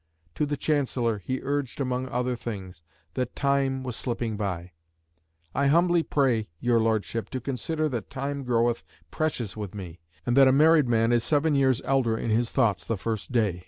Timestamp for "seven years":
11.23-11.83